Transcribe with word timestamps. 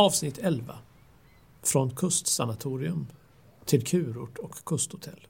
Avsnitt 0.00 0.38
11 0.38 0.78
Från 1.62 1.90
kustsanatorium 1.90 3.06
till 3.64 3.84
kurort 3.84 4.38
och 4.38 4.54
kusthotell. 4.64 5.26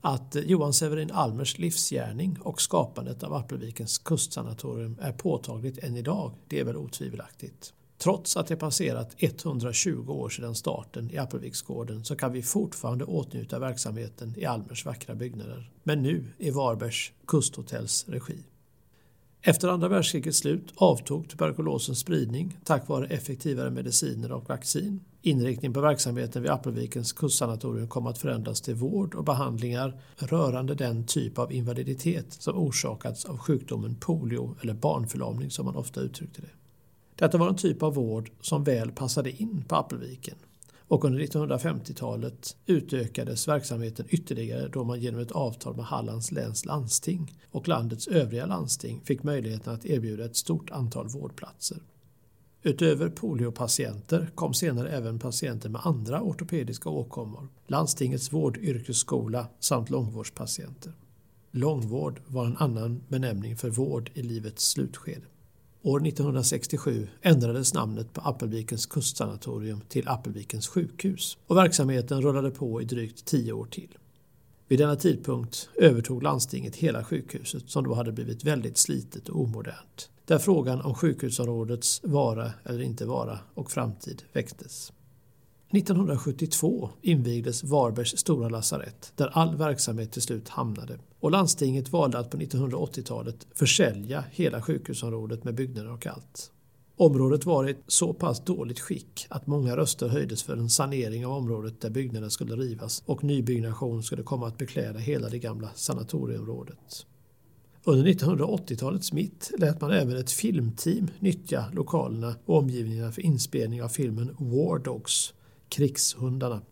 Att 0.00 0.36
Johan 0.44 0.72
Severin 0.72 1.10
Almers 1.10 1.58
livsgärning 1.58 2.38
och 2.40 2.60
skapandet 2.60 3.22
av 3.22 3.34
Appelvikens 3.34 3.98
kustsanatorium 3.98 4.98
är 5.00 5.12
påtagligt 5.12 5.78
än 5.78 5.96
idag, 5.96 6.32
det 6.48 6.60
är 6.60 6.64
väl 6.64 6.76
otvivelaktigt. 6.76 7.72
Trots 7.98 8.36
att 8.36 8.46
det 8.46 8.56
passerat 8.56 9.14
120 9.18 10.10
år 10.10 10.28
sedan 10.28 10.54
starten 10.54 11.10
i 11.10 11.18
Appelviksgården 11.18 12.04
så 12.04 12.16
kan 12.16 12.32
vi 12.32 12.42
fortfarande 12.42 13.04
åtnjuta 13.04 13.58
verksamheten 13.58 14.34
i 14.36 14.44
Almers 14.44 14.86
vackra 14.86 15.14
byggnader. 15.14 15.72
Men 15.82 16.02
nu 16.02 16.24
i 16.38 16.50
Varbergs 16.50 17.12
kusthotells 17.26 18.08
regi. 18.08 18.38
Efter 19.42 19.68
andra 19.68 19.88
världskrigets 19.88 20.38
slut 20.38 20.72
avtog 20.74 21.28
tuberkulosens 21.28 21.98
spridning 21.98 22.58
tack 22.64 22.88
vare 22.88 23.06
effektivare 23.06 23.70
mediciner 23.70 24.32
och 24.32 24.48
vaccin. 24.48 25.00
Inriktningen 25.22 25.72
på 25.72 25.80
verksamheten 25.80 26.42
vid 26.42 26.50
Appelvikens 26.50 27.12
kustsanatorium 27.12 27.88
kom 27.88 28.06
att 28.06 28.18
förändras 28.18 28.60
till 28.60 28.74
vård 28.74 29.14
och 29.14 29.24
behandlingar 29.24 30.00
rörande 30.16 30.74
den 30.74 31.06
typ 31.06 31.38
av 31.38 31.52
invaliditet 31.52 32.32
som 32.32 32.56
orsakats 32.56 33.24
av 33.24 33.38
sjukdomen 33.38 33.96
polio 34.00 34.56
eller 34.62 34.74
barnförlamning 34.74 35.50
som 35.50 35.64
man 35.64 35.76
ofta 35.76 36.00
uttryckte 36.00 36.40
det. 36.40 36.50
Detta 37.14 37.38
var 37.38 37.48
en 37.48 37.56
typ 37.56 37.82
av 37.82 37.94
vård 37.94 38.30
som 38.40 38.64
väl 38.64 38.92
passade 38.92 39.30
in 39.30 39.64
på 39.68 39.76
Appelviken 39.76 40.36
och 40.88 41.04
under 41.04 41.20
1950-talet 41.20 42.56
utökades 42.66 43.48
verksamheten 43.48 44.06
ytterligare 44.08 44.68
då 44.68 44.84
man 44.84 45.00
genom 45.00 45.20
ett 45.20 45.32
avtal 45.32 45.76
med 45.76 45.84
Hallands 45.84 46.32
läns 46.32 46.64
landsting 46.64 47.38
och 47.50 47.68
landets 47.68 48.08
övriga 48.08 48.46
landsting 48.46 49.00
fick 49.04 49.22
möjligheten 49.22 49.74
att 49.74 49.86
erbjuda 49.86 50.24
ett 50.24 50.36
stort 50.36 50.70
antal 50.70 51.08
vårdplatser. 51.08 51.78
Utöver 52.62 53.08
poliopatienter 53.08 54.30
kom 54.34 54.54
senare 54.54 54.88
även 54.90 55.18
patienter 55.18 55.68
med 55.68 55.80
andra 55.84 56.22
ortopediska 56.22 56.88
åkommor, 56.88 57.48
landstingets 57.66 58.32
vårdyrkesskola 58.32 59.46
samt 59.60 59.90
långvårdspatienter. 59.90 60.92
Långvård 61.50 62.20
var 62.26 62.46
en 62.46 62.56
annan 62.56 63.02
benämning 63.08 63.56
för 63.56 63.70
vård 63.70 64.10
i 64.14 64.22
livets 64.22 64.70
slutskede. 64.70 65.26
År 65.82 66.06
1967 66.06 67.08
ändrades 67.22 67.74
namnet 67.74 68.12
på 68.12 68.20
Appelvikens 68.20 68.86
kustsanatorium 68.86 69.80
till 69.88 70.08
Appelvikens 70.08 70.68
sjukhus 70.68 71.38
och 71.46 71.56
verksamheten 71.56 72.22
rullade 72.22 72.50
på 72.50 72.82
i 72.82 72.84
drygt 72.84 73.24
tio 73.24 73.52
år 73.52 73.66
till. 73.66 73.98
Vid 74.68 74.78
denna 74.78 74.96
tidpunkt 74.96 75.68
övertog 75.74 76.22
landstinget 76.22 76.76
hela 76.76 77.04
sjukhuset 77.04 77.70
som 77.70 77.84
då 77.84 77.94
hade 77.94 78.12
blivit 78.12 78.44
väldigt 78.44 78.78
slitet 78.78 79.28
och 79.28 79.40
omodernt. 79.40 80.10
Där 80.24 80.38
frågan 80.38 80.80
om 80.80 80.94
sjukhusområdets 80.94 82.00
vara 82.04 82.52
eller 82.64 82.82
inte 82.82 83.06
vara 83.06 83.38
och 83.54 83.70
framtid 83.70 84.22
väcktes. 84.32 84.92
1972 85.70 86.90
invigdes 87.02 87.64
Varbergs 87.64 88.18
stora 88.18 88.48
lasarett 88.48 89.12
där 89.16 89.26
all 89.26 89.56
verksamhet 89.56 90.12
till 90.12 90.22
slut 90.22 90.48
hamnade 90.48 90.98
och 91.20 91.30
landstinget 91.30 91.88
valde 91.88 92.18
att 92.18 92.30
på 92.30 92.36
1980-talet 92.36 93.46
försälja 93.54 94.24
hela 94.30 94.62
sjukhusområdet 94.62 95.44
med 95.44 95.54
byggnader 95.54 95.92
och 95.92 96.06
allt. 96.06 96.52
Området 96.96 97.46
var 97.46 97.68
i 97.68 97.70
ett 97.70 97.82
så 97.86 98.14
pass 98.14 98.44
dåligt 98.44 98.80
skick 98.80 99.26
att 99.28 99.46
många 99.46 99.76
röster 99.76 100.08
höjdes 100.08 100.42
för 100.42 100.56
en 100.56 100.70
sanering 100.70 101.26
av 101.26 101.32
området 101.32 101.80
där 101.80 101.90
byggnaden 101.90 102.30
skulle 102.30 102.56
rivas 102.56 103.02
och 103.06 103.24
nybyggnation 103.24 104.02
skulle 104.02 104.22
komma 104.22 104.46
att 104.46 104.58
bekläda 104.58 104.98
hela 104.98 105.28
det 105.28 105.38
gamla 105.38 105.68
sanatorieområdet. 105.74 107.06
Under 107.84 108.12
1980-talets 108.12 109.12
mitt 109.12 109.50
lät 109.58 109.80
man 109.80 109.90
även 109.90 110.16
ett 110.16 110.30
filmteam 110.30 111.10
nyttja 111.18 111.64
lokalerna 111.72 112.34
och 112.44 112.58
omgivningarna 112.58 113.12
för 113.12 113.22
inspelning 113.22 113.82
av 113.82 113.88
filmen 113.88 114.36
War 114.38 114.78
Dogs 114.78 115.34
krigshundarna. 115.68 116.62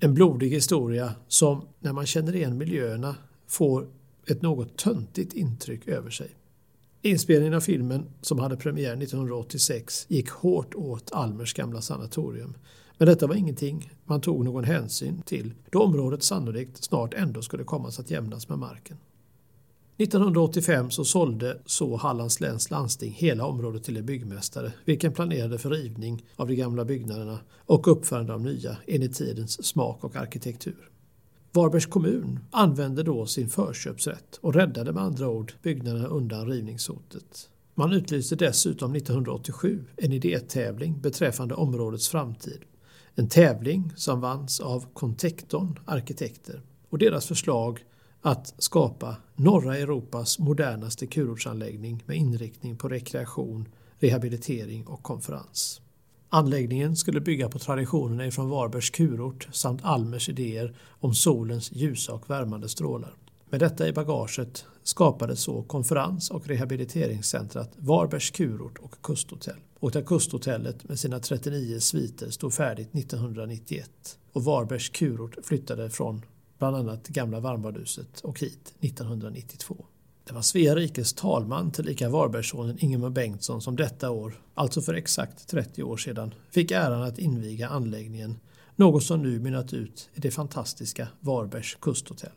En 0.00 0.14
blodig 0.14 0.50
historia 0.50 1.12
som, 1.28 1.68
när 1.80 1.92
man 1.92 2.06
känner 2.06 2.36
igen 2.36 2.58
miljöerna, 2.58 3.16
får 3.46 3.88
ett 4.26 4.42
något 4.42 4.76
töntigt 4.76 5.32
intryck 5.32 5.88
över 5.88 6.10
sig. 6.10 6.30
Inspelningen 7.02 7.54
av 7.54 7.60
filmen, 7.60 8.06
som 8.20 8.38
hade 8.38 8.56
premiär 8.56 9.02
1986, 9.02 10.06
gick 10.08 10.30
hårt 10.30 10.74
åt 10.74 11.12
Almers 11.12 11.54
gamla 11.54 11.80
sanatorium. 11.80 12.54
Men 12.98 13.08
detta 13.08 13.26
var 13.26 13.34
ingenting 13.34 13.90
man 14.04 14.20
tog 14.20 14.44
någon 14.44 14.64
hänsyn 14.64 15.22
till 15.22 15.54
då 15.70 15.82
området 15.82 16.22
sannolikt 16.22 16.84
snart 16.84 17.14
ändå 17.14 17.42
skulle 17.42 17.64
komma 17.64 17.88
att 17.88 18.10
jämnas 18.10 18.48
med 18.48 18.58
marken. 18.58 18.96
1985 19.98 20.90
så 20.90 21.04
sålde 21.04 21.58
så 21.66 21.96
Hallands 21.96 22.40
läns 22.40 22.70
landsting 22.70 23.12
hela 23.12 23.46
området 23.46 23.84
till 23.84 23.96
en 23.96 24.06
byggmästare 24.06 24.72
vilken 24.84 25.12
planerade 25.12 25.58
för 25.58 25.70
rivning 25.70 26.24
av 26.36 26.48
de 26.48 26.54
gamla 26.54 26.84
byggnaderna 26.84 27.38
och 27.56 27.88
uppförande 27.88 28.34
av 28.34 28.40
nya 28.40 28.76
enligt 28.86 29.14
tidens 29.14 29.66
smak 29.66 30.04
och 30.04 30.16
arkitektur. 30.16 30.90
Varbergs 31.52 31.86
kommun 31.86 32.38
använde 32.50 33.02
då 33.02 33.26
sin 33.26 33.48
förköpsrätt 33.48 34.38
och 34.40 34.54
räddade 34.54 34.92
med 34.92 35.02
andra 35.02 35.28
ord 35.28 35.52
byggnaderna 35.62 36.06
undan 36.06 36.46
rivningshotet. 36.46 37.48
Man 37.74 37.92
utlyste 37.92 38.36
dessutom 38.36 38.94
1987 38.94 39.84
en 39.96 40.12
idétävling 40.12 41.00
beträffande 41.00 41.54
områdets 41.54 42.08
framtid. 42.08 42.60
En 43.14 43.28
tävling 43.28 43.92
som 43.96 44.20
vanns 44.20 44.60
av 44.60 44.86
Contekton 44.92 45.78
arkitekter 45.84 46.62
och 46.90 46.98
deras 46.98 47.26
förslag 47.26 47.80
att 48.26 48.54
skapa 48.58 49.16
norra 49.36 49.78
Europas 49.78 50.38
modernaste 50.38 51.06
kurortsanläggning 51.06 52.02
med 52.06 52.16
inriktning 52.16 52.76
på 52.76 52.88
rekreation, 52.88 53.68
rehabilitering 53.98 54.86
och 54.86 55.02
konferens. 55.02 55.80
Anläggningen 56.28 56.96
skulle 56.96 57.20
bygga 57.20 57.48
på 57.48 57.58
traditionerna 57.58 58.26
ifrån 58.26 58.50
Varbergs 58.50 58.90
kurort 58.90 59.48
samt 59.52 59.84
Almers 59.84 60.28
idéer 60.28 60.76
om 60.88 61.14
solens 61.14 61.72
ljusa 61.72 62.12
och 62.12 62.30
värmande 62.30 62.68
strålar. 62.68 63.14
Med 63.50 63.60
detta 63.60 63.88
i 63.88 63.92
bagaget 63.92 64.64
skapades 64.82 65.40
så 65.40 65.62
konferens 65.62 66.30
och 66.30 66.46
rehabiliteringscentret 66.46 67.70
Varbergs 67.76 68.30
kurort 68.30 68.78
och 68.78 69.02
kusthotell 69.02 69.60
och 69.80 69.90
där 69.90 70.02
kusthotellet 70.02 70.88
med 70.88 70.98
sina 70.98 71.20
39 71.20 71.80
sviter 71.80 72.30
stod 72.30 72.54
färdigt 72.54 72.94
1991 72.94 73.90
och 74.32 74.44
Varbergs 74.44 74.88
kurort 74.88 75.36
flyttade 75.42 75.90
från 75.90 76.22
bland 76.58 76.76
annat 76.76 77.08
gamla 77.08 77.40
varmbadhuset 77.40 78.20
och 78.20 78.40
hit 78.40 78.74
1992. 78.80 79.84
Det 80.24 80.32
var 80.32 80.42
Svea 80.42 80.76
rikes 80.76 81.12
talman 81.12 81.70
tillika 81.70 82.08
Varbergssonen 82.08 82.76
Ingemar 82.80 83.10
Bengtsson 83.10 83.62
som 83.62 83.76
detta 83.76 84.10
år, 84.10 84.40
alltså 84.54 84.82
för 84.82 84.94
exakt 84.94 85.48
30 85.48 85.82
år 85.82 85.96
sedan, 85.96 86.34
fick 86.50 86.70
äran 86.70 87.02
att 87.02 87.18
inviga 87.18 87.68
anläggningen, 87.68 88.38
något 88.76 89.02
som 89.02 89.22
nu 89.22 89.40
mynnat 89.40 89.72
ut 89.72 90.08
i 90.14 90.20
det 90.20 90.30
fantastiska 90.30 91.08
Varbergs 91.20 91.74
kusthotell. 91.80 92.32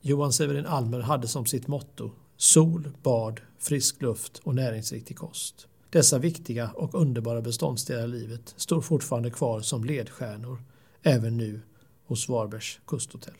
Johan 0.00 0.32
Severin 0.32 0.66
Almer 0.66 1.00
hade 1.00 1.28
som 1.28 1.46
sitt 1.46 1.66
motto 1.66 2.10
sol, 2.36 2.90
bad, 3.02 3.40
frisk 3.58 4.02
luft 4.02 4.38
och 4.38 4.54
näringsriktig 4.54 5.16
kost. 5.16 5.66
Dessa 5.90 6.18
viktiga 6.18 6.70
och 6.74 6.94
underbara 6.94 7.42
beståndsdelar 7.42 8.04
i 8.04 8.08
livet 8.08 8.54
står 8.56 8.80
fortfarande 8.80 9.30
kvar 9.30 9.60
som 9.60 9.84
ledstjärnor 9.84 10.62
även 11.02 11.36
nu 11.36 11.60
hos 12.08 12.28
Varbergs 12.28 12.80
kusthotell. 12.86 13.38